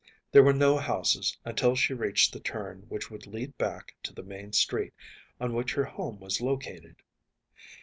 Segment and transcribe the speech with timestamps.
[0.31, 4.23] There were no houses until she reached the turn which would lead back to the
[4.23, 4.93] main street,
[5.39, 6.95] on which her home was located.